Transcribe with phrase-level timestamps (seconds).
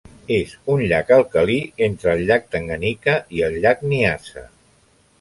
[0.35, 4.49] És un llac alcalí entre el Llac Tanganyika i el Llac Nyasa.